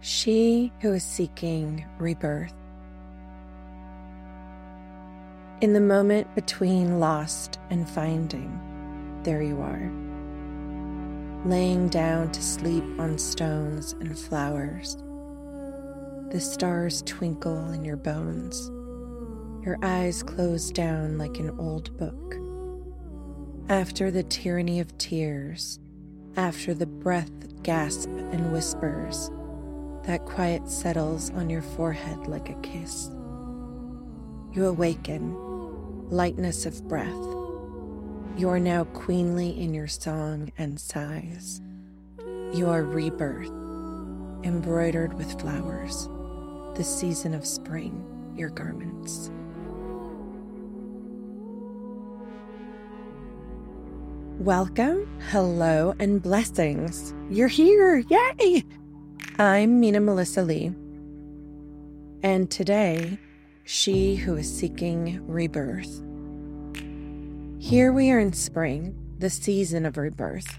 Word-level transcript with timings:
she 0.00 0.72
who 0.80 0.94
is 0.94 1.04
seeking 1.04 1.84
rebirth. 1.98 2.54
In 5.60 5.74
the 5.74 5.80
moment 5.80 6.34
between 6.34 6.98
lost 6.98 7.58
and 7.68 7.86
finding, 7.86 8.58
there 9.24 9.42
you 9.42 9.60
are, 9.60 9.92
laying 11.44 11.88
down 11.88 12.32
to 12.32 12.42
sleep 12.42 12.84
on 12.98 13.18
stones 13.18 13.92
and 14.00 14.18
flowers. 14.18 14.96
The 16.30 16.40
stars 16.40 17.02
twinkle 17.02 17.72
in 17.72 17.84
your 17.84 17.98
bones, 17.98 18.70
your 19.66 19.76
eyes 19.82 20.22
close 20.22 20.70
down 20.70 21.18
like 21.18 21.36
an 21.36 21.50
old 21.58 21.94
book. 21.98 22.36
After 23.68 24.10
the 24.10 24.22
tyranny 24.22 24.80
of 24.80 24.96
tears, 24.96 25.78
after 26.36 26.72
the 26.72 26.86
breath 26.86 27.62
gasp 27.62 28.08
and 28.08 28.50
whispers, 28.50 29.30
that 30.04 30.24
quiet 30.24 30.68
settles 30.68 31.30
on 31.30 31.50
your 31.50 31.62
forehead 31.62 32.26
like 32.26 32.48
a 32.48 32.60
kiss. 32.62 33.10
You 34.52 34.66
awaken, 34.66 35.36
lightness 36.10 36.66
of 36.66 36.86
breath. 36.88 37.06
You 38.36 38.48
are 38.48 38.60
now 38.60 38.84
queenly 38.84 39.60
in 39.60 39.74
your 39.74 39.88
song 39.88 40.50
and 40.58 40.80
sighs. 40.80 41.60
You 42.52 42.68
are 42.68 42.82
rebirth, 42.82 43.50
embroidered 44.42 45.14
with 45.14 45.40
flowers, 45.40 46.08
the 46.74 46.84
season 46.84 47.34
of 47.34 47.46
spring, 47.46 48.04
your 48.36 48.50
garments. 48.50 49.30
Welcome, 54.38 55.06
hello, 55.30 55.94
and 55.98 56.22
blessings. 56.22 57.14
You're 57.28 57.48
here. 57.48 57.98
Yay! 57.98 58.64
I'm 59.40 59.80
Mina 59.80 60.00
Melissa 60.00 60.42
Lee. 60.42 60.66
And 62.22 62.50
today, 62.50 63.18
she 63.64 64.16
who 64.16 64.36
is 64.36 64.54
seeking 64.54 65.26
rebirth. 65.26 66.02
Here 67.58 67.90
we 67.90 68.10
are 68.10 68.18
in 68.18 68.34
spring, 68.34 68.94
the 69.18 69.30
season 69.30 69.86
of 69.86 69.96
rebirth. 69.96 70.58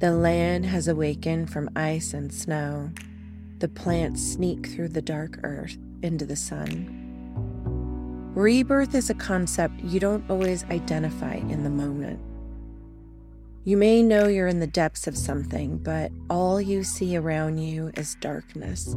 The 0.00 0.12
land 0.12 0.66
has 0.66 0.88
awakened 0.88 1.50
from 1.50 1.70
ice 1.74 2.12
and 2.12 2.30
snow. 2.30 2.90
The 3.60 3.68
plants 3.68 4.22
sneak 4.22 4.66
through 4.66 4.90
the 4.90 5.00
dark 5.00 5.40
earth 5.42 5.78
into 6.02 6.26
the 6.26 6.36
sun. 6.36 6.98
Rebirth 8.34 8.94
is 8.94 9.08
a 9.08 9.14
concept 9.14 9.80
you 9.80 9.98
don't 9.98 10.28
always 10.28 10.64
identify 10.64 11.36
in 11.36 11.64
the 11.64 11.70
moment. 11.70 12.20
You 13.64 13.76
may 13.76 14.02
know 14.02 14.26
you're 14.26 14.48
in 14.48 14.58
the 14.58 14.66
depths 14.66 15.06
of 15.06 15.16
something, 15.16 15.78
but 15.78 16.10
all 16.28 16.60
you 16.60 16.82
see 16.82 17.16
around 17.16 17.58
you 17.58 17.92
is 17.96 18.16
darkness. 18.16 18.96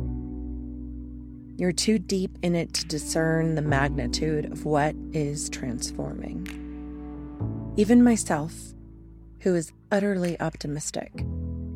You're 1.56 1.72
too 1.72 2.00
deep 2.00 2.40
in 2.42 2.56
it 2.56 2.74
to 2.74 2.86
discern 2.88 3.54
the 3.54 3.62
magnitude 3.62 4.52
of 4.52 4.66
what 4.66 4.96
is 5.14 5.52
transforming. 5.52 6.48
Even 7.78 8.04
myself, 8.04 8.56
who 9.42 9.54
is 9.54 9.72
utterly 9.92 10.36
optimistic 10.42 11.12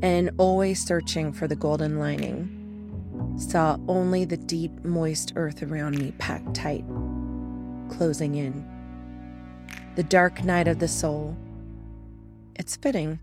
and 0.02 0.32
always 0.40 0.84
searching 0.84 1.32
for 1.32 1.48
the 1.48 1.56
golden 1.56 2.00
lining, 2.00 3.36
saw 3.38 3.78
only 3.88 4.26
the 4.26 4.38
deep, 4.38 4.84
moist 4.84 5.34
earth 5.36 5.62
around 5.62 6.00
me 6.00 6.12
packed 6.18 6.56
tight, 6.56 6.86
closing 7.88 8.34
in. 8.34 8.68
The 9.96 10.02
dark 10.02 10.44
night 10.44 10.68
of 10.68 10.80
the 10.80 10.88
soul 10.88 11.38
it's 12.60 12.76
fitting. 12.76 13.20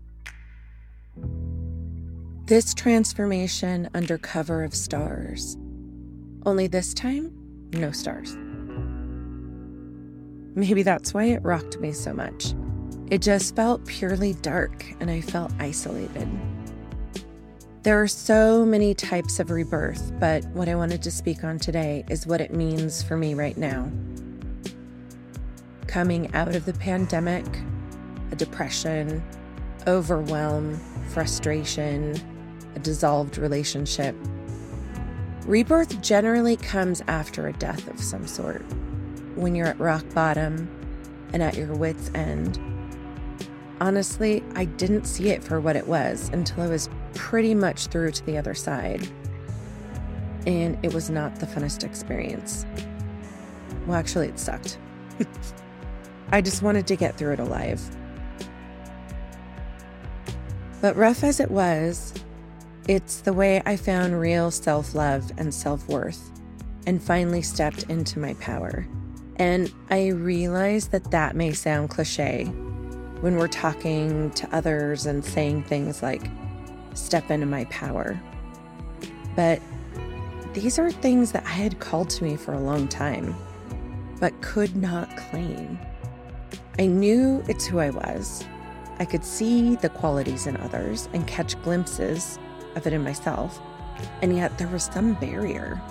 This 2.45 2.73
transformation 2.73 3.87
under 3.93 4.17
cover 4.17 4.63
of 4.63 4.73
stars. 4.73 5.55
Only 6.45 6.65
this 6.67 6.93
time, 6.93 7.31
no 7.71 7.91
stars. 7.91 8.35
Maybe 10.55 10.81
that's 10.81 11.13
why 11.13 11.25
it 11.25 11.43
rocked 11.43 11.79
me 11.79 11.91
so 11.91 12.13
much. 12.13 12.55
It 13.11 13.21
just 13.21 13.55
felt 13.55 13.85
purely 13.85 14.33
dark 14.33 14.83
and 14.99 15.11
I 15.11 15.21
felt 15.21 15.51
isolated. 15.59 16.27
There 17.83 18.01
are 18.01 18.07
so 18.07 18.65
many 18.65 18.95
types 18.95 19.39
of 19.39 19.51
rebirth, 19.51 20.13
but 20.19 20.43
what 20.47 20.67
I 20.67 20.75
wanted 20.75 21.03
to 21.03 21.11
speak 21.11 21.43
on 21.43 21.59
today 21.59 22.03
is 22.09 22.25
what 22.25 22.41
it 22.41 22.53
means 22.53 23.03
for 23.03 23.15
me 23.15 23.35
right 23.35 23.55
now. 23.55 23.91
Coming 25.85 26.33
out 26.33 26.55
of 26.55 26.65
the 26.65 26.73
pandemic, 26.73 27.45
a 28.31 28.35
depression, 28.35 29.23
overwhelm, 29.87 30.79
frustration, 31.09 32.15
a 32.75 32.79
dissolved 32.79 33.37
relationship. 33.37 34.15
Rebirth 35.45 36.01
generally 36.01 36.57
comes 36.57 37.01
after 37.07 37.47
a 37.47 37.53
death 37.53 37.87
of 37.87 37.99
some 37.99 38.27
sort, 38.27 38.63
when 39.35 39.55
you're 39.55 39.67
at 39.67 39.79
rock 39.79 40.03
bottom 40.13 40.69
and 41.33 41.41
at 41.41 41.55
your 41.55 41.73
wits' 41.73 42.11
end. 42.13 42.59
Honestly, 43.79 44.43
I 44.55 44.65
didn't 44.65 45.05
see 45.05 45.29
it 45.29 45.43
for 45.43 45.61
what 45.61 45.75
it 45.75 45.87
was 45.87 46.29
until 46.33 46.63
I 46.63 46.67
was 46.67 46.89
pretty 47.13 47.53
much 47.53 47.87
through 47.87 48.11
to 48.11 48.25
the 48.25 48.37
other 48.37 48.53
side. 48.53 49.07
And 50.45 50.77
it 50.83 50.93
was 50.93 51.09
not 51.09 51.39
the 51.39 51.45
funnest 51.45 51.83
experience. 51.83 52.65
Well, 53.85 53.97
actually, 53.97 54.29
it 54.29 54.39
sucked. 54.39 54.79
I 56.31 56.41
just 56.41 56.61
wanted 56.61 56.87
to 56.87 56.95
get 56.95 57.17
through 57.17 57.33
it 57.33 57.39
alive. 57.39 57.81
But 60.87 60.95
rough 60.95 61.21
as 61.25 61.41
it 61.41 61.51
was, 61.51 62.13
it's 62.87 63.19
the 63.19 63.33
way 63.33 63.61
I 63.65 63.75
found 63.75 64.21
real 64.21 64.51
self 64.51 64.95
love 64.95 65.33
and 65.37 65.53
self 65.53 65.85
worth 65.89 66.31
and 66.85 67.03
finally 67.03 67.41
stepped 67.41 67.83
into 67.89 68.19
my 68.19 68.35
power. 68.35 68.87
And 69.35 69.69
I 69.89 70.11
realize 70.11 70.87
that 70.87 71.11
that 71.11 71.35
may 71.35 71.51
sound 71.51 71.89
cliche 71.89 72.45
when 73.19 73.35
we're 73.35 73.49
talking 73.49 74.31
to 74.31 74.55
others 74.55 75.05
and 75.05 75.25
saying 75.25 75.63
things 75.63 76.01
like, 76.01 76.31
step 76.93 77.31
into 77.31 77.47
my 77.47 77.65
power. 77.65 78.17
But 79.35 79.61
these 80.53 80.79
are 80.79 80.89
things 80.89 81.33
that 81.33 81.45
I 81.45 81.49
had 81.49 81.81
called 81.81 82.09
to 82.11 82.23
me 82.23 82.37
for 82.37 82.53
a 82.53 82.61
long 82.61 82.87
time, 82.87 83.35
but 84.21 84.41
could 84.41 84.73
not 84.77 85.17
claim. 85.17 85.77
I 86.79 86.85
knew 86.85 87.43
it's 87.49 87.65
who 87.65 87.79
I 87.79 87.89
was. 87.89 88.45
I 88.99 89.05
could 89.05 89.23
see 89.23 89.75
the 89.75 89.89
qualities 89.89 90.47
in 90.47 90.57
others 90.57 91.07
and 91.13 91.27
catch 91.27 91.61
glimpses 91.61 92.39
of 92.75 92.87
it 92.87 92.93
in 92.93 93.03
myself, 93.03 93.61
and 94.21 94.35
yet 94.35 94.57
there 94.57 94.67
was 94.67 94.85
some 94.85 95.13
barrier. 95.15 95.81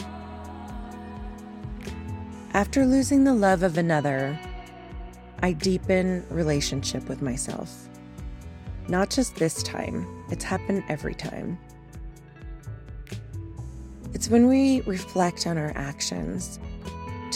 After 2.52 2.86
losing 2.86 3.24
the 3.24 3.34
love 3.34 3.62
of 3.62 3.78
another, 3.78 4.38
I 5.40 5.52
deepen 5.52 6.24
relationship 6.30 7.08
with 7.08 7.22
myself. 7.22 7.88
Not 8.88 9.10
just 9.10 9.36
this 9.36 9.62
time, 9.62 10.06
it's 10.30 10.44
happened 10.44 10.82
every 10.88 11.14
time. 11.14 11.58
It's 14.14 14.30
when 14.30 14.48
we 14.48 14.80
reflect 14.82 15.46
on 15.46 15.58
our 15.58 15.72
actions 15.76 16.58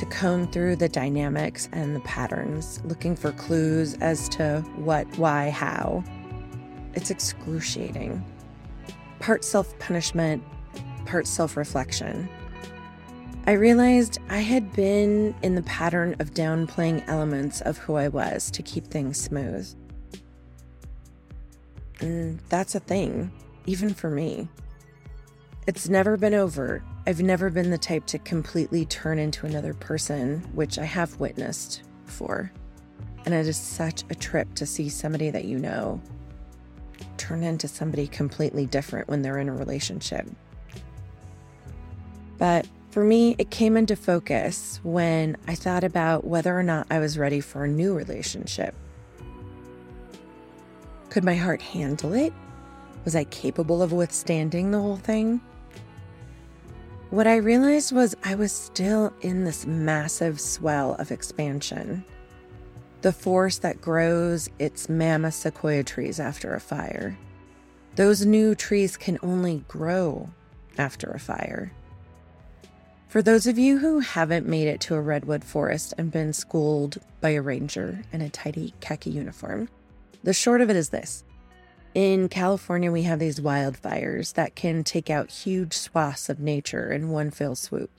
to 0.01 0.07
comb 0.07 0.51
through 0.51 0.77
the 0.77 0.89
dynamics 0.89 1.69
and 1.73 1.95
the 1.95 2.01
patterns, 2.01 2.81
looking 2.85 3.15
for 3.15 3.33
clues 3.33 3.93
as 4.01 4.31
to 4.31 4.63
what, 4.77 5.07
why, 5.19 5.51
how. 5.51 6.03
It's 6.95 7.11
excruciating. 7.11 8.25
Part 9.19 9.45
self 9.45 9.79
punishment, 9.79 10.43
part 11.05 11.27
self 11.27 11.55
reflection. 11.55 12.31
I 13.47 13.53
realized 13.53 14.17
I 14.31 14.39
had 14.39 14.73
been 14.73 15.35
in 15.43 15.55
the 15.55 15.63
pattern 15.65 16.17
of 16.19 16.33
downplaying 16.33 17.05
elements 17.07 17.61
of 17.61 17.77
who 17.77 17.97
I 17.97 18.09
was 18.09 18.51
to 18.53 18.63
keep 18.63 18.87
things 18.87 19.21
smooth. 19.21 19.69
And 22.01 22.41
that's 22.49 22.75
a 22.75 22.81
thing, 22.81 23.31
even 23.67 23.93
for 23.93 24.09
me. 24.09 24.49
It's 25.71 25.89
never 25.89 26.17
been 26.17 26.35
overt, 26.35 26.83
I've 27.07 27.23
never 27.23 27.49
been 27.49 27.71
the 27.71 27.79
type 27.79 28.05
to 28.07 28.19
completely 28.19 28.87
turn 28.87 29.21
into 29.21 29.47
another 29.47 29.73
person, 29.73 30.41
which 30.53 30.81
I 30.81 30.85
have 30.85 31.21
witnessed 31.21 31.85
before. 32.05 32.51
And 33.25 33.33
it 33.33 33.47
is 33.47 33.57
such 33.57 34.03
a 34.11 34.17
trip 34.17 34.53
to 34.57 34.67
see 34.67 34.89
somebody 34.89 35.31
that 35.31 35.45
you 35.45 35.61
know 35.61 36.03
turn 37.19 37.45
into 37.45 37.69
somebody 37.69 38.09
completely 38.09 38.67
different 38.67 39.07
when 39.07 39.23
they're 39.23 39.39
in 39.39 39.49
a 39.49 39.55
relationship. 39.55 40.29
But 42.37 42.67
for 42.91 43.05
me, 43.05 43.37
it 43.39 43.53
came 43.53 43.77
into 43.77 43.95
focus 43.95 44.81
when 44.83 45.37
I 45.47 45.55
thought 45.55 45.85
about 45.85 46.25
whether 46.25 46.59
or 46.59 46.65
not 46.65 46.89
I 46.91 46.99
was 46.99 47.17
ready 47.17 47.41
for 47.41 47.63
a 47.63 47.69
new 47.69 47.95
relationship. 47.95 48.75
Could 51.11 51.23
my 51.23 51.37
heart 51.37 51.63
handle 51.63 52.13
it? 52.13 52.33
Was 53.05 53.15
I 53.15 53.23
capable 53.23 53.83
of 53.85 53.93
withstanding 53.93 54.73
the 54.73 54.81
whole 54.81 54.97
thing? 54.97 55.41
What 57.11 57.27
I 57.27 57.39
realized 57.39 57.91
was 57.91 58.15
I 58.23 58.37
was 58.37 58.53
still 58.53 59.13
in 59.21 59.43
this 59.43 59.67
massive 59.67 60.41
swell 60.41 60.95
of 61.01 61.11
expansion. 61.11 62.05
The 63.03 63.13
force 63.13 63.59
that 63.59 63.81
grows 63.81 64.49
its 64.61 64.89
mammoth 64.89 65.35
sequoia 65.35 65.83
trees 65.83 66.21
after 66.21 66.55
a 66.55 66.61
fire. 66.61 67.19
Those 67.97 68.25
new 68.25 68.55
trees 68.55 68.97
can 68.97 69.19
only 69.25 69.65
grow 69.67 70.31
after 70.79 71.11
a 71.11 71.19
fire. 71.19 71.73
For 73.09 73.23
those 73.23 73.49
of 73.49 73.59
you 73.59 73.79
who 73.79 73.99
haven't 73.99 74.47
made 74.47 74.69
it 74.69 74.81
to 74.83 74.95
a 74.95 75.01
redwood 75.01 75.43
forest 75.43 75.93
and 75.99 76.13
been 76.13 76.33
schooled 76.33 76.99
by 77.21 77.31
a 77.31 77.43
ranger 77.43 78.05
in 78.13 78.21
a 78.21 78.31
tidy 78.31 78.73
khaki 78.79 79.11
uniform, 79.11 79.69
the 80.23 80.33
short 80.33 80.61
of 80.61 80.71
it 80.71 80.77
is 80.77 80.91
this. 80.91 81.25
In 81.95 82.29
California, 82.29 82.93
we 82.93 83.03
have 83.03 83.19
these 83.19 83.41
wildfires 83.41 84.35
that 84.35 84.55
can 84.55 84.85
take 84.85 85.11
out 85.11 85.31
huge 85.31 85.75
swaths 85.75 86.29
of 86.29 86.39
nature 86.39 86.93
in 86.93 87.11
one 87.11 87.33
fell 87.33 87.57
swoop. 87.57 87.91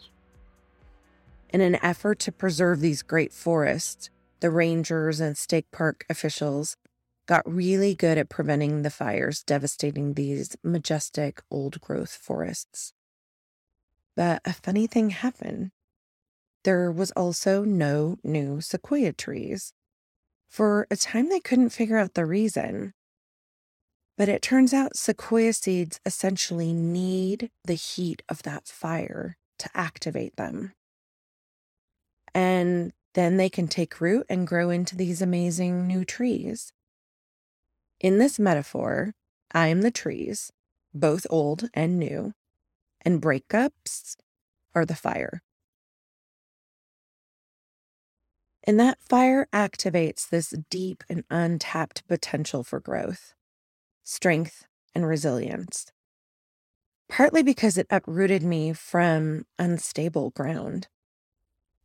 In 1.49 1.59
an 1.59 1.75
effort 1.83 2.17
to 2.19 2.31
preserve 2.31 2.79
these 2.79 3.01
great 3.01 3.33
forests, 3.33 4.09
the 4.39 4.49
rangers 4.49 5.19
and 5.19 5.37
state 5.37 5.69
park 5.71 6.05
officials 6.09 6.77
got 7.25 7.43
really 7.45 7.93
good 7.93 8.17
at 8.17 8.29
preventing 8.29 8.81
the 8.81 8.89
fires 8.89 9.43
devastating 9.43 10.13
these 10.13 10.55
majestic 10.63 11.41
old 11.51 11.81
growth 11.81 12.15
forests. 12.15 12.93
But 14.15 14.41
a 14.45 14.53
funny 14.53 14.87
thing 14.87 15.09
happened. 15.09 15.71
There 16.63 16.89
was 16.91 17.11
also 17.11 17.65
no 17.65 18.17
new 18.23 18.61
sequoia 18.61 19.11
trees. 19.11 19.73
For 20.47 20.87
a 20.89 20.95
time, 20.95 21.27
they 21.27 21.39
couldn't 21.41 21.69
figure 21.69 21.97
out 21.97 22.13
the 22.13 22.25
reason. 22.25 22.93
But 24.21 24.29
it 24.29 24.43
turns 24.43 24.71
out 24.71 24.95
sequoia 24.95 25.51
seeds 25.51 25.99
essentially 26.05 26.73
need 26.73 27.49
the 27.65 27.73
heat 27.73 28.21
of 28.29 28.43
that 28.43 28.67
fire 28.67 29.35
to 29.57 29.67
activate 29.73 30.35
them. 30.35 30.73
And 32.31 32.93
then 33.15 33.37
they 33.37 33.49
can 33.49 33.67
take 33.67 33.99
root 33.99 34.27
and 34.29 34.45
grow 34.45 34.69
into 34.69 34.95
these 34.95 35.23
amazing 35.23 35.87
new 35.87 36.05
trees. 36.05 36.71
In 37.99 38.19
this 38.19 38.37
metaphor, 38.37 39.15
I 39.55 39.69
am 39.69 39.81
the 39.81 39.89
trees, 39.89 40.51
both 40.93 41.25
old 41.31 41.69
and 41.73 41.97
new, 41.97 42.33
and 43.03 43.19
breakups 43.19 44.17
are 44.75 44.85
the 44.85 44.93
fire. 44.93 45.41
And 48.65 48.79
that 48.79 49.01
fire 49.01 49.47
activates 49.51 50.29
this 50.29 50.53
deep 50.69 51.03
and 51.09 51.23
untapped 51.31 52.07
potential 52.07 52.63
for 52.63 52.79
growth, 52.79 53.33
strength, 54.03 54.65
and 54.93 55.07
resilience. 55.07 55.91
Partly 57.09 57.43
because 57.43 57.77
it 57.77 57.87
uprooted 57.89 58.43
me 58.43 58.73
from 58.73 59.45
unstable 59.59 60.31
ground. 60.31 60.87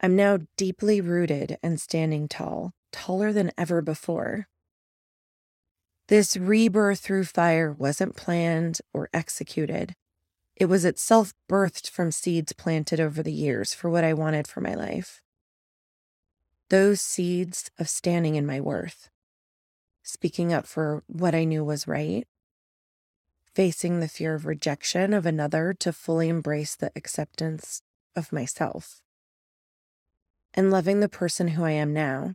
I'm 0.01 0.15
now 0.15 0.39
deeply 0.57 1.01
rooted 1.01 1.59
and 1.63 1.81
standing 1.81 2.29
tall, 2.29 2.73
taller 2.93 3.33
than 3.33 3.51
ever 3.57 3.81
before. 3.83 4.47
This 6.09 6.37
rebirth 6.37 7.01
through 7.01 7.25
fire 7.25 7.73
wasn't 7.73 8.17
planned 8.17 8.79
or 8.93 9.09
executed. 9.13 9.95
It 10.55 10.67
was 10.67 10.85
itself 10.85 11.33
birthed 11.51 11.91
from 11.91 12.13
seeds 12.13 12.53
planted 12.53 13.01
over 13.01 13.23
the 13.23 13.33
years 13.33 13.75
for 13.75 13.91
what 13.91 14.05
I 14.05 14.15
wanted 14.15 14.47
for 14.47 14.61
my 14.61 14.75
life. 14.75 15.21
Those 16.71 17.01
seeds 17.01 17.71
of 17.79 17.89
standing 17.89 18.37
in 18.37 18.47
my 18.47 18.61
worth, 18.61 19.09
speaking 20.07 20.53
up 20.53 20.67
for 20.67 21.03
what 21.09 21.35
I 21.35 21.43
knew 21.43 21.65
was 21.65 21.89
right, 21.89 22.27
facing 23.55 23.99
the 23.99 24.09
fear 24.09 24.35
of 24.35 24.47
rejection 24.47 25.13
of 25.13 25.27
another 25.27 25.75
to 25.81 25.93
fully 25.93 26.29
embrace 26.29 26.77
the 26.77 26.93
acceptance 26.95 27.83
of 28.15 28.33
myself 28.33 29.03
and 30.55 30.71
loving 30.71 31.01
the 31.01 31.09
person 31.09 31.49
who 31.49 31.65
I 31.65 31.73
am 31.73 31.93
now. 31.93 32.35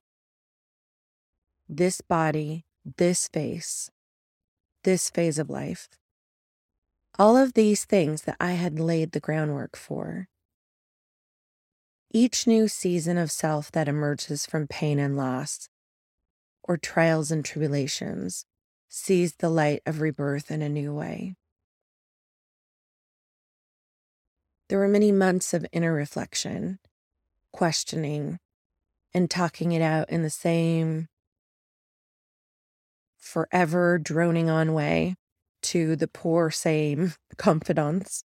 This 1.70 2.02
body, 2.02 2.66
this 2.98 3.30
face, 3.30 3.90
this 4.84 5.10
phase 5.10 5.40
of 5.40 5.50
life. 5.50 5.88
All 7.18 7.38
of 7.38 7.54
these 7.54 7.86
things 7.86 8.24
that 8.24 8.36
I 8.40 8.52
had 8.52 8.80
laid 8.80 9.14
the 9.14 9.22
groundwork 9.22 9.78
for. 9.78 10.28
Each 12.14 12.46
new 12.46 12.68
season 12.68 13.18
of 13.18 13.32
self 13.32 13.72
that 13.72 13.88
emerges 13.88 14.46
from 14.46 14.68
pain 14.68 15.00
and 15.00 15.16
loss, 15.16 15.70
or 16.64 16.78
trials 16.78 17.32
and 17.32 17.44
tribulations, 17.44 18.46
sees 18.90 19.36
the 19.36 19.50
light 19.50 19.82
of 19.86 20.02
rebirth 20.02 20.52
in 20.52 20.62
a 20.62 20.70
new 20.70 20.94
way. 20.94 21.36
There 24.70 24.80
were 24.80 24.88
many 24.88 25.12
months 25.12 25.54
of 25.54 25.66
inner 25.72 25.94
reflection 25.94 26.80
questioning 27.52 28.40
and 29.14 29.30
talking 29.30 29.72
it 29.74 29.82
out 29.82 30.10
in 30.10 30.24
the 30.24 30.30
same 30.30 31.08
forever 33.18 33.98
droning 33.98 34.50
on 34.50 34.74
way 34.74 35.16
to 35.62 35.96
the 35.96 36.08
poor 36.08 36.52
same 36.52 37.14
confidants. 37.38 38.24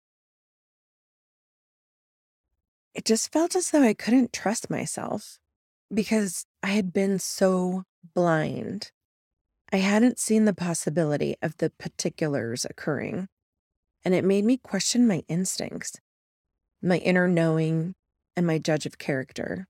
It 2.94 3.06
just 3.06 3.32
felt 3.32 3.56
as 3.56 3.72
though 3.72 3.84
I 3.84 3.94
couldn't 3.94 4.34
trust 4.34 4.70
myself 4.70 5.40
because 5.94 6.46
I 6.64 6.68
had 6.68 6.92
been 6.92 7.20
so 7.20 7.84
blind. 8.14 8.92
I 9.72 9.78
hadn't 9.78 10.20
seen 10.20 10.46
the 10.46 10.54
possibility 10.54 11.36
of 11.42 11.58
the 11.58 11.70
particulars 11.70 12.66
occurring, 12.66 13.28
and 14.04 14.14
it 14.14 14.24
made 14.24 14.46
me 14.46 14.58
question 14.58 15.08
my 15.08 15.24
instincts, 15.28 16.00
my 16.82 16.98
inner 16.98 17.28
knowing, 17.28 17.96
and 18.36 18.48
my 18.48 18.58
judge 18.58 18.86
of 18.86 18.98
character. 18.98 19.68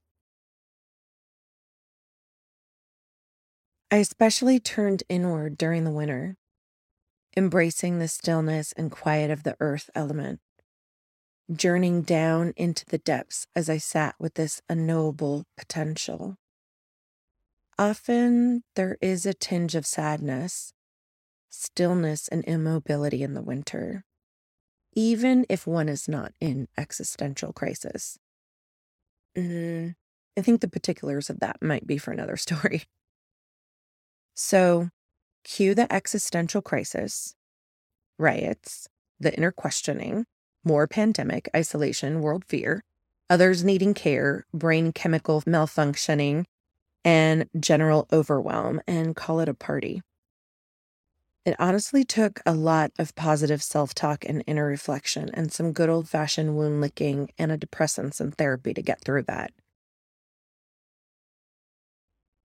I 3.90 3.96
especially 3.96 4.60
turned 4.60 5.02
inward 5.08 5.58
during 5.58 5.84
the 5.84 5.90
winter, 5.90 6.36
embracing 7.36 7.98
the 7.98 8.08
stillness 8.08 8.72
and 8.72 8.90
quiet 8.90 9.30
of 9.30 9.42
the 9.42 9.56
earth 9.58 9.90
element, 9.94 10.40
journeying 11.52 12.02
down 12.02 12.52
into 12.56 12.84
the 12.86 12.98
depths 12.98 13.46
as 13.56 13.68
I 13.68 13.78
sat 13.78 14.14
with 14.18 14.34
this 14.34 14.62
unknowable 14.68 15.44
potential. 15.56 16.36
Often 17.80 18.64
there 18.76 18.98
is 19.00 19.24
a 19.24 19.32
tinge 19.32 19.74
of 19.74 19.86
sadness, 19.86 20.74
stillness, 21.48 22.28
and 22.28 22.44
immobility 22.44 23.22
in 23.22 23.32
the 23.32 23.40
winter, 23.40 24.04
even 24.92 25.46
if 25.48 25.66
one 25.66 25.88
is 25.88 26.06
not 26.06 26.34
in 26.42 26.68
existential 26.76 27.54
crisis. 27.54 28.18
Mm, 29.34 29.94
I 30.36 30.42
think 30.42 30.60
the 30.60 30.68
particulars 30.68 31.30
of 31.30 31.40
that 31.40 31.62
might 31.62 31.86
be 31.86 31.96
for 31.96 32.10
another 32.12 32.36
story. 32.46 32.82
So, 34.34 34.90
cue 35.42 35.74
the 35.74 35.90
existential 35.90 36.60
crisis, 36.60 37.34
riots, 38.18 38.88
the 39.18 39.34
inner 39.34 39.52
questioning, 39.52 40.26
more 40.64 40.86
pandemic, 40.86 41.48
isolation, 41.56 42.20
world 42.20 42.44
fear, 42.44 42.84
others 43.30 43.64
needing 43.64 43.94
care, 43.94 44.44
brain 44.52 44.92
chemical 44.92 45.40
malfunctioning, 45.46 46.44
and 47.04 47.48
general 47.58 48.06
overwhelm, 48.12 48.80
and 48.86 49.16
call 49.16 49.40
it 49.40 49.48
a 49.48 49.54
party. 49.54 50.02
It 51.44 51.56
honestly 51.58 52.04
took 52.04 52.40
a 52.44 52.52
lot 52.52 52.92
of 52.98 53.14
positive 53.14 53.62
self 53.62 53.94
talk 53.94 54.24
and 54.24 54.44
inner 54.46 54.66
reflection 54.66 55.30
and 55.32 55.52
some 55.52 55.72
good 55.72 55.88
old 55.88 56.08
fashioned 56.08 56.56
wound 56.56 56.80
licking, 56.80 57.30
and 57.38 57.50
antidepressants, 57.50 58.20
and 58.20 58.34
therapy 58.34 58.74
to 58.74 58.82
get 58.82 59.00
through 59.02 59.22
that. 59.24 59.52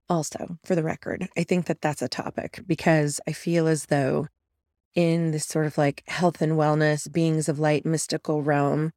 Also, 0.08 0.58
for 0.64 0.76
the 0.76 0.84
record, 0.84 1.28
I 1.36 1.44
think 1.44 1.66
that 1.66 1.82
that's 1.82 2.02
a 2.02 2.08
topic 2.08 2.62
because 2.68 3.20
I 3.28 3.32
feel 3.34 3.68
as 3.68 3.88
though 3.88 4.28
in 4.96 5.32
this 5.32 5.46
sort 5.46 5.66
of 5.66 5.78
like 5.78 6.04
health 6.08 6.42
and 6.42 6.54
wellness, 6.54 7.12
beings 7.12 7.50
of 7.50 7.60
light, 7.60 7.86
mystical 7.86 8.42
realm, 8.42 8.92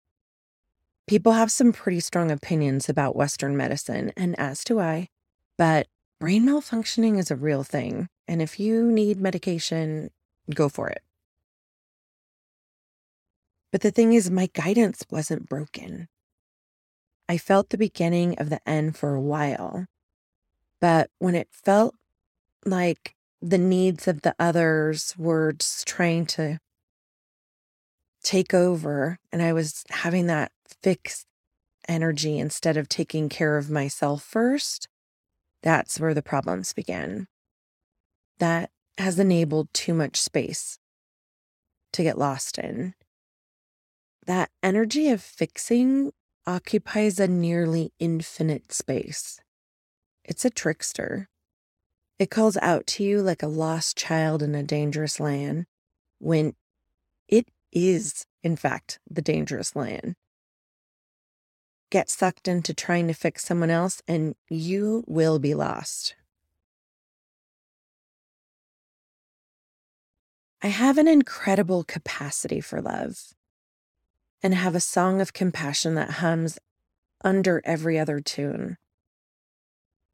people 1.08 1.32
have 1.32 1.50
some 1.50 1.72
pretty 1.72 2.00
strong 2.00 2.30
opinions 2.30 2.88
about 2.88 3.16
Western 3.16 3.56
medicine, 3.56 4.12
and 4.16 4.38
as 4.38 4.62
do 4.64 4.78
I. 4.78 5.08
But 5.58 5.88
brain 6.20 6.46
malfunctioning 6.46 7.18
is 7.18 7.30
a 7.30 7.36
real 7.36 7.64
thing. 7.64 8.08
And 8.26 8.40
if 8.40 8.58
you 8.58 8.90
need 8.90 9.20
medication, 9.20 10.10
go 10.54 10.68
for 10.68 10.88
it. 10.88 11.02
But 13.70 13.82
the 13.82 13.90
thing 13.90 14.14
is, 14.14 14.30
my 14.30 14.48
guidance 14.54 15.04
wasn't 15.10 15.48
broken. 15.48 16.08
I 17.28 17.36
felt 17.36 17.68
the 17.68 17.76
beginning 17.76 18.38
of 18.38 18.48
the 18.48 18.66
end 18.66 18.96
for 18.96 19.14
a 19.14 19.20
while. 19.20 19.86
But 20.80 21.10
when 21.18 21.34
it 21.34 21.48
felt 21.50 21.94
like 22.64 23.14
the 23.42 23.58
needs 23.58 24.08
of 24.08 24.22
the 24.22 24.34
others 24.38 25.14
were 25.18 25.52
just 25.52 25.86
trying 25.86 26.26
to 26.26 26.58
take 28.22 28.54
over, 28.54 29.18
and 29.32 29.42
I 29.42 29.52
was 29.52 29.84
having 29.90 30.26
that 30.26 30.52
fixed 30.82 31.26
energy 31.88 32.38
instead 32.38 32.76
of 32.76 32.88
taking 32.88 33.28
care 33.28 33.58
of 33.58 33.70
myself 33.70 34.22
first, 34.22 34.88
that's 35.62 35.98
where 36.00 36.14
the 36.14 36.22
problems 36.22 36.72
began. 36.72 37.26
That 38.38 38.70
has 38.98 39.18
enabled 39.18 39.68
too 39.72 39.94
much 39.94 40.16
space 40.16 40.78
to 41.92 42.02
get 42.02 42.18
lost 42.18 42.58
in. 42.58 42.94
That 44.26 44.50
energy 44.62 45.08
of 45.08 45.22
fixing 45.22 46.12
occupies 46.46 47.18
a 47.18 47.28
nearly 47.28 47.92
infinite 47.98 48.72
space. 48.72 49.40
It's 50.24 50.44
a 50.44 50.50
trickster. 50.50 51.28
It 52.18 52.30
calls 52.30 52.56
out 52.58 52.86
to 52.88 53.04
you 53.04 53.22
like 53.22 53.42
a 53.42 53.48
lost 53.48 53.96
child 53.96 54.42
in 54.42 54.54
a 54.54 54.62
dangerous 54.62 55.18
land 55.20 55.66
when 56.18 56.54
it 57.28 57.48
is 57.72 58.26
in 58.42 58.56
fact, 58.56 58.98
the 59.10 59.22
dangerous 59.22 59.74
lion. 59.74 60.14
Get 61.90 62.10
sucked 62.10 62.48
into 62.48 62.74
trying 62.74 63.08
to 63.08 63.14
fix 63.14 63.44
someone 63.44 63.70
else, 63.70 64.02
and 64.06 64.34
you 64.48 65.04
will 65.06 65.38
be 65.38 65.54
lost. 65.54 66.14
I 70.60 70.68
have 70.68 70.98
an 70.98 71.06
incredible 71.06 71.84
capacity 71.84 72.60
for 72.60 72.82
love 72.82 73.32
and 74.42 74.54
have 74.54 74.74
a 74.74 74.80
song 74.80 75.20
of 75.20 75.32
compassion 75.32 75.94
that 75.94 76.10
hums 76.10 76.58
under 77.24 77.62
every 77.64 77.98
other 77.98 78.20
tune. 78.20 78.76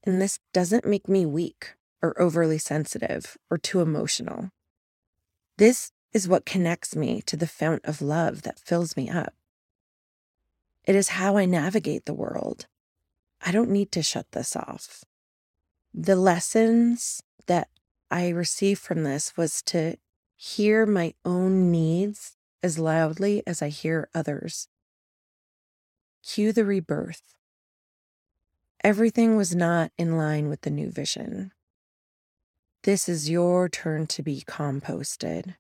And 0.05 0.21
this 0.21 0.39
doesn't 0.53 0.87
make 0.87 1.09
me 1.09 1.25
weak 1.25 1.75
or 2.03 2.21
overly 2.21 2.59
sensitive 2.59 3.39
or 3.51 3.57
too 3.57 3.81
emotional. 3.81 4.51
This 5.57 5.93
is 6.13 6.29
what 6.29 6.45
connects 6.45 6.95
me 6.95 7.23
to 7.23 7.37
the 7.37 7.47
fount 7.47 7.85
of 7.85 8.03
love 8.03 8.43
that 8.43 8.59
fills 8.59 8.97
me 8.97 9.09
up. 9.09 9.35
It 10.85 10.95
is 10.95 11.09
how 11.09 11.37
I 11.37 11.47
navigate 11.47 12.05
the 12.05 12.15
world. 12.15 12.67
I 13.45 13.53
don't 13.53 13.71
need 13.71 13.91
to 13.93 14.03
shut 14.03 14.33
this 14.33 14.55
off. 14.55 15.05
The 15.93 16.17
lessons 16.17 17.23
that 17.47 17.69
I 18.11 18.29
received 18.29 18.81
from 18.81 19.05
this 19.05 19.37
was 19.37 19.63
to 19.63 19.97
hear 20.37 20.85
my 20.87 21.15
own 21.25 21.71
needs 21.71 22.37
as 22.63 22.79
loudly 22.79 23.43
as 23.47 23.63
I 23.63 23.69
hear 23.69 24.09
others. 24.15 24.69
Cue 26.23 26.53
the 26.53 26.65
rebirth. 26.65 27.35
Everything 28.83 29.37
was 29.37 29.55
not 29.55 29.93
in 29.97 30.17
line 30.17 30.49
with 30.49 30.63
the 30.63 30.71
new 30.71 30.91
vision. 30.91 31.53
This 32.83 33.09
is 33.09 33.31
your 33.31 33.69
turn 33.69 34.07
to 34.09 34.23
be 34.23 34.43
composted. 34.47 35.55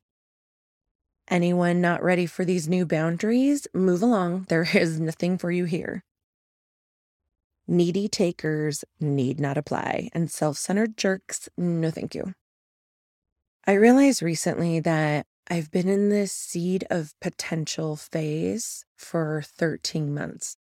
Anyone 1.28 1.81
not 1.81 2.02
ready 2.02 2.26
for 2.26 2.45
these 2.45 2.69
new 2.69 2.85
boundaries, 2.85 3.66
move 3.73 4.02
along. 4.02 4.47
There 4.49 4.66
is 4.75 5.00
nothing 5.00 5.38
for 5.38 5.50
you 5.50 5.64
here. 5.64 6.04
Needy 7.66 8.09
takers 8.09 8.85
need 9.00 9.40
not 9.40 9.57
apply, 9.57 10.11
and 10.12 10.31
self 10.31 10.59
centered 10.59 10.99
jerks, 10.99 11.49
no 11.57 11.90
thank 11.90 12.14
you. 12.14 12.35
I 13.66 13.73
realized 13.73 14.21
recently 14.21 14.81
that 14.81 15.26
I've 15.49 15.71
been 15.71 15.88
in 15.88 16.11
this 16.11 16.33
seed 16.33 16.85
of 16.90 17.14
potential 17.21 17.97
phase 17.97 18.85
for 18.97 19.43
13 19.43 20.12
months. 20.12 20.57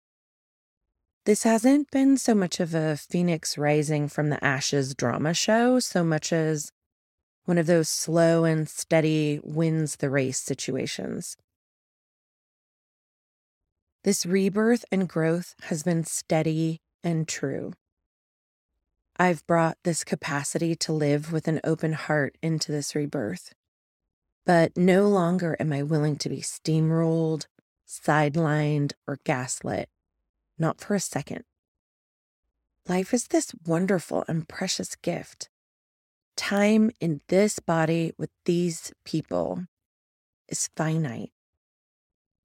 This 1.24 1.44
hasn't 1.44 1.90
been 1.90 2.18
so 2.18 2.34
much 2.34 2.60
of 2.60 2.74
a 2.74 2.96
phoenix 2.96 3.56
rising 3.56 4.08
from 4.08 4.28
the 4.28 4.42
ashes 4.44 4.94
drama 4.94 5.32
show, 5.32 5.78
so 5.78 6.04
much 6.04 6.32
as 6.32 6.70
one 7.50 7.58
of 7.58 7.66
those 7.66 7.88
slow 7.88 8.44
and 8.44 8.68
steady 8.68 9.40
wins 9.42 9.96
the 9.96 10.08
race 10.08 10.38
situations. 10.38 11.36
This 14.04 14.24
rebirth 14.24 14.84
and 14.92 15.08
growth 15.08 15.56
has 15.64 15.82
been 15.82 16.04
steady 16.04 16.80
and 17.02 17.26
true. 17.26 17.72
I've 19.16 19.44
brought 19.48 19.78
this 19.82 20.04
capacity 20.04 20.76
to 20.76 20.92
live 20.92 21.32
with 21.32 21.48
an 21.48 21.60
open 21.64 21.94
heart 21.94 22.38
into 22.40 22.70
this 22.70 22.94
rebirth. 22.94 23.52
But 24.46 24.76
no 24.76 25.08
longer 25.08 25.56
am 25.58 25.72
I 25.72 25.82
willing 25.82 26.18
to 26.18 26.28
be 26.28 26.42
steamrolled, 26.42 27.46
sidelined, 27.84 28.92
or 29.08 29.18
gaslit. 29.24 29.88
Not 30.56 30.80
for 30.80 30.94
a 30.94 31.00
second. 31.00 31.42
Life 32.86 33.12
is 33.12 33.26
this 33.26 33.52
wonderful 33.66 34.24
and 34.28 34.48
precious 34.48 34.94
gift. 34.94 35.49
Time 36.40 36.90
in 37.00 37.20
this 37.28 37.58
body 37.58 38.14
with 38.16 38.30
these 38.46 38.94
people 39.04 39.66
is 40.48 40.70
finite. 40.74 41.32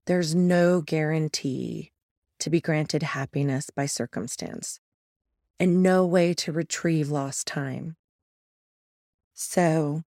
There's 0.06 0.36
no 0.36 0.82
guarantee 0.82 1.94
to 2.40 2.50
be 2.50 2.60
granted 2.60 3.04
happiness 3.04 3.70
by 3.70 3.86
circumstance 3.86 4.82
and 5.62 5.82
no 5.82 6.06
way 6.06 6.34
to 6.34 6.52
retrieve 6.52 7.10
lost 7.10 7.48
time. 7.48 7.96
So, 9.34 10.04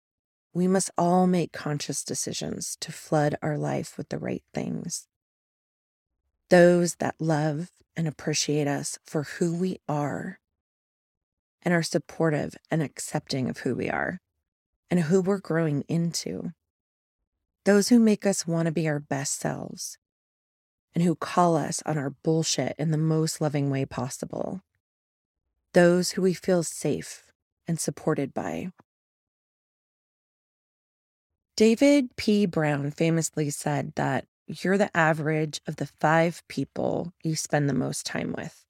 we 0.54 0.66
must 0.66 0.90
all 0.96 1.26
make 1.26 1.52
conscious 1.52 2.02
decisions 2.02 2.78
to 2.80 2.90
flood 2.90 3.36
our 3.42 3.58
life 3.58 3.98
with 3.98 4.08
the 4.08 4.18
right 4.18 4.42
things. 4.54 5.08
Those 6.48 6.94
that 6.96 7.16
love 7.20 7.70
and 7.94 8.08
appreciate 8.08 8.66
us 8.66 8.98
for 9.04 9.24
who 9.24 9.54
we 9.54 9.78
are 9.86 10.40
and 11.64 11.72
are 11.72 11.82
supportive 11.82 12.54
and 12.70 12.82
accepting 12.82 13.48
of 13.48 13.58
who 13.58 13.74
we 13.74 13.88
are 13.88 14.20
and 14.90 15.00
who 15.00 15.20
we're 15.20 15.38
growing 15.38 15.82
into. 15.88 16.52
Those 17.64 17.88
who 17.88 17.98
make 17.98 18.26
us 18.26 18.46
want 18.46 18.66
to 18.66 18.72
be 18.72 18.86
our 18.86 19.00
best 19.00 19.40
selves 19.40 19.98
and 20.94 21.02
who 21.02 21.16
call 21.16 21.56
us 21.56 21.82
on 21.86 21.98
our 21.98 22.10
bullshit 22.10 22.74
in 22.78 22.90
the 22.90 22.98
most 22.98 23.40
loving 23.40 23.70
way 23.70 23.84
possible 23.84 24.60
those 25.74 26.12
who 26.12 26.22
we 26.22 26.32
feel 26.32 26.62
safe 26.62 27.24
and 27.66 27.78
supported 27.78 28.32
by. 28.32 28.68
David 31.56 32.16
P. 32.16 32.46
Brown 32.46 32.90
famously 32.90 33.50
said 33.50 33.92
that 33.96 34.26
you're 34.46 34.78
the 34.78 34.96
average 34.96 35.60
of 35.66 35.76
the 35.76 35.88
five 36.00 36.42
people 36.48 37.12
you 37.22 37.36
spend 37.36 37.68
the 37.68 37.74
most 37.74 38.06
time 38.06 38.34
with. 38.36 38.63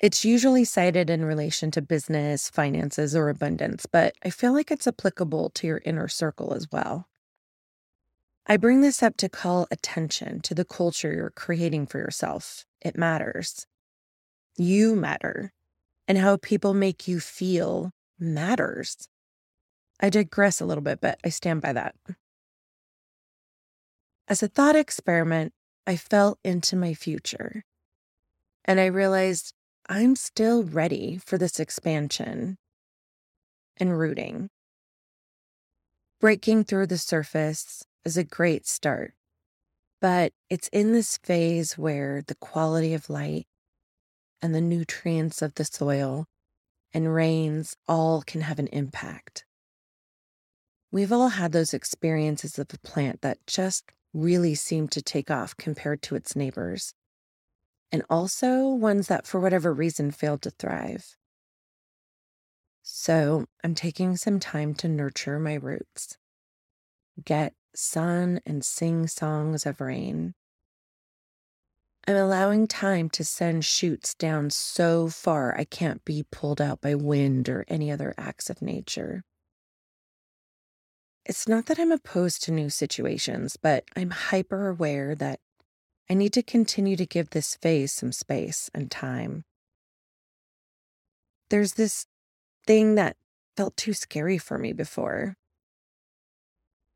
It's 0.00 0.24
usually 0.24 0.64
cited 0.64 1.10
in 1.10 1.24
relation 1.24 1.72
to 1.72 1.82
business, 1.82 2.48
finances, 2.48 3.16
or 3.16 3.28
abundance, 3.28 3.84
but 3.86 4.14
I 4.24 4.30
feel 4.30 4.52
like 4.52 4.70
it's 4.70 4.86
applicable 4.86 5.50
to 5.50 5.66
your 5.66 5.82
inner 5.84 6.06
circle 6.06 6.54
as 6.54 6.68
well. 6.70 7.08
I 8.46 8.56
bring 8.56 8.80
this 8.80 9.02
up 9.02 9.16
to 9.18 9.28
call 9.28 9.66
attention 9.72 10.40
to 10.42 10.54
the 10.54 10.64
culture 10.64 11.12
you're 11.12 11.30
creating 11.30 11.86
for 11.86 11.98
yourself. 11.98 12.64
It 12.80 12.96
matters. 12.96 13.66
You 14.56 14.94
matter 14.94 15.52
and 16.06 16.16
how 16.16 16.36
people 16.36 16.74
make 16.74 17.08
you 17.08 17.18
feel 17.18 17.90
matters. 18.18 19.08
I 20.00 20.10
digress 20.10 20.60
a 20.60 20.64
little 20.64 20.82
bit, 20.82 21.00
but 21.00 21.18
I 21.24 21.28
stand 21.28 21.60
by 21.60 21.72
that. 21.72 21.96
As 24.28 24.42
a 24.42 24.48
thought 24.48 24.76
experiment, 24.76 25.52
I 25.86 25.96
fell 25.96 26.38
into 26.44 26.76
my 26.76 26.94
future 26.94 27.64
and 28.64 28.78
I 28.78 28.86
realized 28.86 29.54
I'm 29.90 30.16
still 30.16 30.64
ready 30.64 31.18
for 31.24 31.38
this 31.38 31.58
expansion 31.58 32.58
and 33.78 33.98
rooting. 33.98 34.50
Breaking 36.20 36.62
through 36.62 36.88
the 36.88 36.98
surface 36.98 37.84
is 38.04 38.18
a 38.18 38.24
great 38.24 38.66
start, 38.66 39.14
but 40.02 40.34
it's 40.50 40.68
in 40.74 40.92
this 40.92 41.16
phase 41.16 41.78
where 41.78 42.22
the 42.26 42.34
quality 42.34 42.92
of 42.92 43.08
light 43.08 43.46
and 44.42 44.54
the 44.54 44.60
nutrients 44.60 45.40
of 45.40 45.54
the 45.54 45.64
soil 45.64 46.26
and 46.92 47.14
rains 47.14 47.74
all 47.86 48.20
can 48.20 48.42
have 48.42 48.58
an 48.58 48.68
impact. 48.68 49.46
We've 50.92 51.12
all 51.12 51.30
had 51.30 51.52
those 51.52 51.72
experiences 51.72 52.58
of 52.58 52.66
a 52.74 52.78
plant 52.86 53.22
that 53.22 53.38
just 53.46 53.84
really 54.12 54.54
seemed 54.54 54.92
to 54.92 55.02
take 55.02 55.30
off 55.30 55.56
compared 55.56 56.02
to 56.02 56.14
its 56.14 56.36
neighbors, 56.36 56.92
and 57.90 58.02
also 58.10 58.68
ones 58.68 59.08
that, 59.08 59.26
for 59.26 59.40
whatever 59.40 59.72
reason, 59.72 60.10
failed 60.10 60.42
to 60.42 60.50
thrive. 60.50 61.16
So, 62.82 63.46
I'm 63.62 63.74
taking 63.74 64.16
some 64.16 64.40
time 64.40 64.74
to 64.76 64.88
nurture 64.88 65.38
my 65.38 65.54
roots, 65.54 66.16
get 67.22 67.54
sun, 67.74 68.40
and 68.46 68.64
sing 68.64 69.06
songs 69.06 69.66
of 69.66 69.80
rain. 69.80 70.34
I'm 72.06 72.16
allowing 72.16 72.66
time 72.66 73.10
to 73.10 73.24
send 73.24 73.66
shoots 73.66 74.14
down 74.14 74.48
so 74.48 75.08
far 75.08 75.54
I 75.54 75.64
can't 75.64 76.02
be 76.06 76.24
pulled 76.30 76.60
out 76.60 76.80
by 76.80 76.94
wind 76.94 77.50
or 77.50 77.66
any 77.68 77.90
other 77.90 78.14
acts 78.16 78.48
of 78.48 78.62
nature. 78.62 79.24
It's 81.26 81.46
not 81.46 81.66
that 81.66 81.78
I'm 81.78 81.92
opposed 81.92 82.42
to 82.44 82.52
new 82.52 82.70
situations, 82.70 83.58
but 83.60 83.84
I'm 83.94 84.08
hyper 84.08 84.68
aware 84.68 85.14
that 85.16 85.40
I 86.10 86.14
need 86.14 86.32
to 86.34 86.42
continue 86.42 86.96
to 86.96 87.06
give 87.06 87.30
this 87.30 87.54
phase 87.56 87.92
some 87.92 88.12
space 88.12 88.70
and 88.74 88.90
time. 88.90 89.44
There's 91.50 91.74
this 91.74 92.06
thing 92.66 92.94
that 92.94 93.16
felt 93.56 93.76
too 93.76 93.92
scary 93.92 94.38
for 94.38 94.58
me 94.58 94.72
before. 94.72 95.36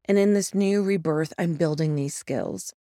And 0.07 0.19
in 0.19 0.35
this 0.35 0.55
new 0.55 0.83
rebirth, 0.83 1.33
I'm 1.39 1.55
building 1.55 1.95
these 1.95 2.15
skills. 2.15 2.73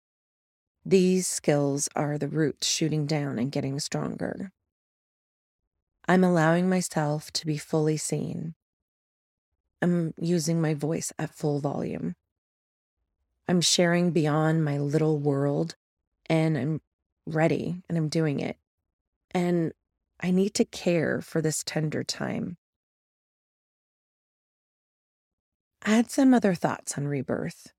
These 0.85 1.27
skills 1.27 1.89
are 1.95 2.17
the 2.17 2.27
roots 2.27 2.67
shooting 2.67 3.05
down 3.05 3.37
and 3.37 3.51
getting 3.51 3.79
stronger. 3.79 4.51
I'm 6.07 6.23
allowing 6.23 6.67
myself 6.67 7.31
to 7.33 7.45
be 7.45 7.57
fully 7.57 7.97
seen. 7.97 8.55
I'm 9.81 10.13
using 10.19 10.61
my 10.61 10.73
voice 10.73 11.11
at 11.19 11.35
full 11.35 11.59
volume. 11.59 12.15
I'm 13.47 13.61
sharing 13.61 14.11
beyond 14.11 14.63
my 14.63 14.77
little 14.77 15.17
world 15.17 15.75
and 16.31 16.57
I'm 16.57 16.81
ready 17.27 17.83
and 17.89 17.97
I'm 17.99 18.09
doing 18.09 18.39
it. 18.39 18.57
And 19.31 19.73
I 20.21 20.31
need 20.31 20.53
to 20.55 20.65
care 20.65 21.21
for 21.21 21.41
this 21.41 21.63
tender 21.65 22.05
time. 22.05 22.57
I 25.85 25.91
had 25.91 26.11
some 26.11 26.33
other 26.33 26.55
thoughts 26.55 26.97
on 26.97 27.07
rebirth. 27.07 27.73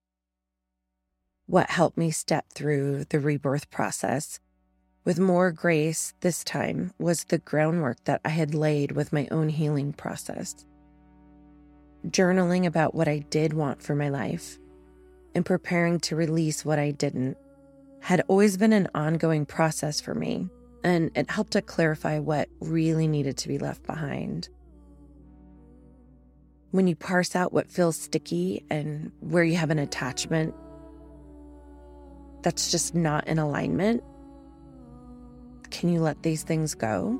what 1.47 1.71
helped 1.71 1.99
me 1.99 2.11
step 2.11 2.47
through 2.54 3.04
the 3.11 3.21
rebirth 3.21 3.71
process 3.71 4.40
with 5.04 5.18
more 5.21 5.52
grace 5.52 6.14
this 6.21 6.44
time 6.44 6.92
was 6.99 7.25
the 7.25 7.38
groundwork 7.38 8.02
that 8.04 8.21
I 8.25 8.30
had 8.30 8.54
laid 8.54 8.92
with 8.92 9.12
my 9.12 9.28
own 9.30 9.50
healing 9.50 9.92
process. 9.92 10.66
Journaling 12.06 12.66
about 12.66 12.94
what 12.94 13.09
I 13.09 13.18
did 13.30 13.52
want 13.52 13.82
for 13.82 13.94
my 13.94 14.09
life 14.09 14.59
and 15.35 15.44
preparing 15.44 16.00
to 16.00 16.16
release 16.16 16.64
what 16.64 16.78
I 16.78 16.92
didn't 16.92 17.37
had 18.12 18.25
always 18.28 18.59
been 18.59 18.75
an 18.75 18.88
ongoing 18.95 19.47
process 19.47 19.99
for 19.99 20.14
me, 20.14 20.50
and 20.85 21.11
it 21.14 21.31
helped 21.31 21.52
to 21.52 21.62
clarify 21.62 22.19
what 22.19 22.47
really 22.61 23.09
needed 23.09 23.38
to 23.38 23.49
be 23.49 23.57
left 23.57 23.83
behind. 23.87 24.50
When 26.73 26.87
you 26.87 26.95
parse 26.95 27.35
out 27.35 27.54
what 27.54 27.71
feels 27.71 27.97
sticky 27.97 28.66
and 28.69 29.12
where 29.21 29.45
you 29.45 29.57
have 29.57 29.71
an 29.71 29.78
attachment 29.78 30.54
that's 32.42 32.71
just 32.71 32.95
not 32.95 33.26
in 33.26 33.38
alignment, 33.38 34.04
can 35.71 35.88
you 35.88 36.02
let 36.02 36.23
these 36.23 36.42
things 36.42 36.75
go? 36.75 37.19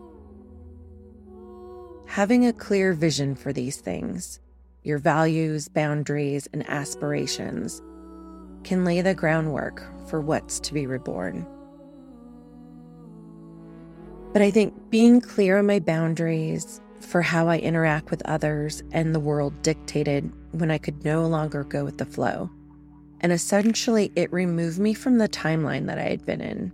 Having 2.06 2.46
a 2.46 2.52
clear 2.52 2.92
vision 2.92 3.34
for 3.34 3.50
these 3.50 3.78
things, 3.78 4.40
your 4.82 4.99
values, 4.99 5.68
boundaries, 5.68 6.46
and 6.52 6.68
aspirations, 6.68 7.80
can 8.64 8.85
lay 8.85 9.00
the 9.00 9.14
groundwork 9.14 9.83
for 10.09 10.21
what's 10.21 10.61
to 10.61 10.75
be 10.75 10.87
reborn. 10.87 11.47
But 14.33 14.42
I 14.42 14.50
think 14.50 14.90
being 14.90 15.21
clear 15.21 15.59
on 15.59 15.66
my 15.66 15.78
boundaries 15.78 16.81
for 17.00 17.21
how 17.21 17.49
I 17.49 17.59
interact 17.59 18.11
with 18.11 18.23
others 18.25 18.83
and 18.92 19.14
the 19.14 19.21
world 19.21 19.61
dictated 19.62 20.33
when 20.52 20.71
I 20.71 20.78
could 20.78 21.04
no 21.04 21.26
longer 21.26 21.64
go 21.64 21.85
with 21.85 21.99
the 21.99 22.07
flow. 22.07 22.50
And 23.21 23.33
essentially, 23.33 24.11
it 24.16 24.33
removed 24.33 24.78
me 24.78 24.95
from 24.95 25.19
the 25.19 25.28
timeline 25.28 25.87
that 25.87 25.99
I 25.99 26.09
had 26.09 26.25
been 26.25 26.40
in. 26.40 26.73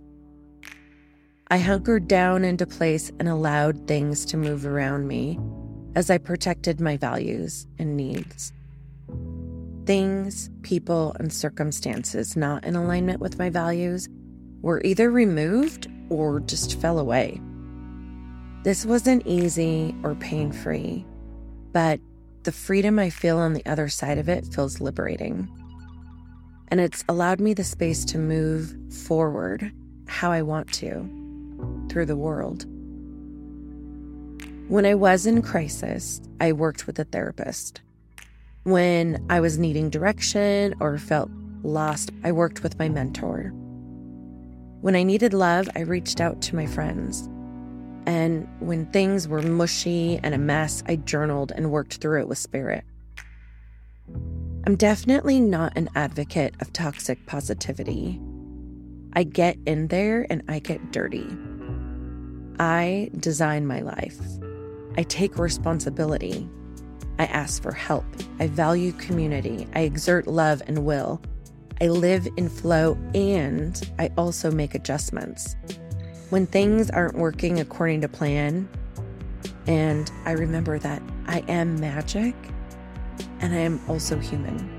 I 1.51 1.57
hunkered 1.57 2.07
down 2.07 2.43
into 2.43 2.65
place 2.65 3.11
and 3.19 3.27
allowed 3.27 3.87
things 3.87 4.23
to 4.25 4.37
move 4.37 4.65
around 4.65 5.07
me 5.07 5.39
as 5.95 6.09
I 6.09 6.17
protected 6.17 6.79
my 6.79 6.95
values 6.95 7.67
and 7.77 7.97
needs. 7.97 8.53
Things, 9.89 10.51
people, 10.61 11.15
and 11.19 11.33
circumstances 11.33 12.37
not 12.37 12.63
in 12.63 12.75
alignment 12.75 13.19
with 13.19 13.39
my 13.39 13.49
values 13.49 14.07
were 14.61 14.83
either 14.85 15.09
removed 15.09 15.87
or 16.11 16.41
just 16.41 16.79
fell 16.79 16.99
away. 16.99 17.41
This 18.63 18.85
wasn't 18.85 19.25
easy 19.25 19.95
or 20.03 20.13
pain 20.13 20.51
free, 20.51 21.07
but 21.71 21.99
the 22.43 22.51
freedom 22.51 22.99
I 22.99 23.09
feel 23.09 23.39
on 23.39 23.53
the 23.53 23.65
other 23.65 23.89
side 23.89 24.19
of 24.19 24.29
it 24.29 24.45
feels 24.53 24.79
liberating. 24.79 25.49
And 26.67 26.79
it's 26.79 27.03
allowed 27.09 27.39
me 27.39 27.55
the 27.55 27.63
space 27.63 28.05
to 28.05 28.19
move 28.19 28.75
forward 28.93 29.71
how 30.07 30.31
I 30.31 30.43
want 30.43 30.71
to 30.73 31.87
through 31.89 32.05
the 32.05 32.15
world. 32.15 32.67
When 34.69 34.85
I 34.85 34.93
was 34.93 35.25
in 35.25 35.41
crisis, 35.41 36.21
I 36.39 36.51
worked 36.51 36.85
with 36.85 36.99
a 36.99 37.05
therapist. 37.05 37.81
When 38.63 39.25
I 39.29 39.39
was 39.39 39.57
needing 39.57 39.89
direction 39.89 40.75
or 40.79 40.97
felt 40.97 41.31
lost, 41.63 42.11
I 42.23 42.31
worked 42.31 42.61
with 42.61 42.77
my 42.77 42.89
mentor. 42.89 43.53
When 44.81 44.95
I 44.95 45.03
needed 45.03 45.33
love, 45.33 45.69
I 45.75 45.81
reached 45.81 46.19
out 46.19 46.41
to 46.43 46.55
my 46.55 46.65
friends. 46.65 47.29
And 48.05 48.47
when 48.59 48.85
things 48.87 49.27
were 49.27 49.41
mushy 49.41 50.19
and 50.23 50.35
a 50.35 50.37
mess, 50.37 50.83
I 50.87 50.97
journaled 50.97 51.51
and 51.55 51.71
worked 51.71 51.95
through 51.95 52.21
it 52.21 52.27
with 52.27 52.37
spirit. 52.37 52.83
I'm 54.65 54.75
definitely 54.75 55.39
not 55.39 55.77
an 55.77 55.89
advocate 55.95 56.55
of 56.59 56.73
toxic 56.73 57.25
positivity. 57.25 58.19
I 59.13 59.23
get 59.23 59.57
in 59.65 59.87
there 59.87 60.27
and 60.29 60.43
I 60.47 60.59
get 60.59 60.91
dirty. 60.91 61.27
I 62.59 63.09
design 63.17 63.67
my 63.67 63.79
life. 63.79 64.19
I 64.97 65.03
take 65.03 65.37
responsibility. 65.37 66.47
I 67.19 67.25
ask 67.25 67.61
for 67.61 67.73
help. 67.73 68.05
I 68.39 68.47
value 68.47 68.93
community. 68.93 69.67
I 69.75 69.81
exert 69.81 70.25
love 70.25 70.63
and 70.67 70.85
will. 70.85 71.21
I 71.81 71.87
live 71.87 72.27
in 72.37 72.49
flow 72.49 72.97
and 73.13 73.79
I 73.99 74.09
also 74.17 74.49
make 74.49 74.73
adjustments. 74.73 75.57
When 76.29 76.47
things 76.47 76.89
aren't 76.89 77.17
working 77.17 77.59
according 77.59 78.01
to 78.01 78.07
plan, 78.07 78.69
and 79.67 80.09
I 80.25 80.31
remember 80.31 80.79
that 80.79 81.01
I 81.27 81.39
am 81.49 81.79
magic 81.79 82.35
and 83.41 83.53
I 83.53 83.59
am 83.59 83.81
also 83.89 84.17
human. 84.17 84.77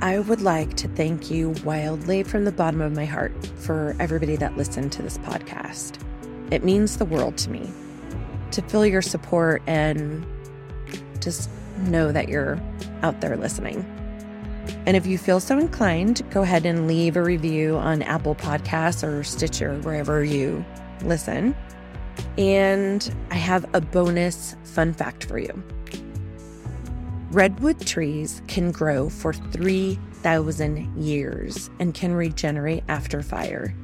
I 0.00 0.20
would 0.20 0.42
like 0.42 0.74
to 0.76 0.88
thank 0.88 1.30
you 1.30 1.50
wildly 1.64 2.22
from 2.22 2.44
the 2.44 2.52
bottom 2.52 2.80
of 2.80 2.94
my 2.94 3.04
heart 3.04 3.32
for 3.58 3.96
everybody 3.98 4.36
that 4.36 4.56
listened 4.56 4.92
to 4.92 5.02
this 5.02 5.18
podcast. 5.18 6.07
It 6.50 6.64
means 6.64 6.96
the 6.96 7.04
world 7.04 7.36
to 7.38 7.50
me 7.50 7.70
to 8.52 8.62
feel 8.62 8.86
your 8.86 9.02
support 9.02 9.62
and 9.66 10.26
just 11.20 11.50
know 11.78 12.10
that 12.12 12.28
you're 12.28 12.60
out 13.02 13.20
there 13.20 13.36
listening. 13.36 13.84
And 14.86 14.96
if 14.96 15.06
you 15.06 15.18
feel 15.18 15.40
so 15.40 15.58
inclined, 15.58 16.22
go 16.30 16.42
ahead 16.42 16.64
and 16.66 16.86
leave 16.86 17.16
a 17.16 17.22
review 17.22 17.76
on 17.76 18.02
Apple 18.02 18.34
Podcasts 18.34 19.06
or 19.06 19.22
Stitcher, 19.24 19.78
wherever 19.80 20.24
you 20.24 20.64
listen. 21.02 21.54
And 22.36 23.14
I 23.30 23.36
have 23.36 23.66
a 23.74 23.80
bonus 23.80 24.56
fun 24.64 24.94
fact 24.94 25.24
for 25.24 25.38
you. 25.38 25.62
Redwood 27.30 27.86
trees 27.86 28.42
can 28.48 28.70
grow 28.70 29.10
for 29.10 29.34
3,000 29.34 30.96
years 30.96 31.68
and 31.78 31.92
can 31.92 32.14
regenerate 32.14 32.84
after 32.88 33.22
fire, 33.22 33.74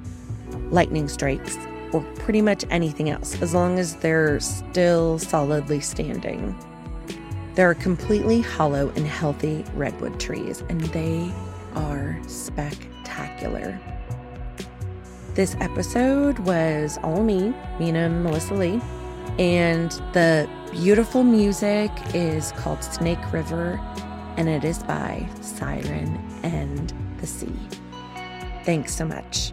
lightning 0.70 1.08
strikes, 1.08 1.58
or 1.94 2.02
pretty 2.16 2.42
much 2.42 2.64
anything 2.70 3.08
else, 3.08 3.40
as 3.40 3.54
long 3.54 3.78
as 3.78 3.94
they're 3.96 4.40
still 4.40 5.18
solidly 5.18 5.78
standing. 5.78 6.54
There 7.54 7.70
are 7.70 7.74
completely 7.74 8.40
hollow 8.40 8.92
and 8.96 9.06
healthy 9.06 9.64
redwood 9.74 10.18
trees, 10.18 10.64
and 10.68 10.80
they 10.80 11.32
are 11.76 12.18
spectacular. 12.26 13.78
This 15.34 15.56
episode 15.60 16.40
was 16.40 16.98
all 17.04 17.22
me, 17.22 17.54
Mina 17.78 18.06
and 18.06 18.24
Melissa 18.24 18.54
Lee, 18.54 18.80
and 19.38 19.92
the 20.12 20.48
beautiful 20.72 21.22
music 21.22 21.90
is 22.12 22.50
called 22.52 22.82
Snake 22.82 23.32
River, 23.32 23.80
and 24.36 24.48
it 24.48 24.64
is 24.64 24.82
by 24.82 25.28
Siren 25.40 26.18
and 26.42 26.92
the 27.18 27.26
Sea. 27.26 27.56
Thanks 28.64 28.94
so 28.94 29.04
much. 29.04 29.52